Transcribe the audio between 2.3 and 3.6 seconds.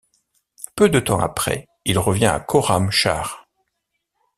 Khorramshahr.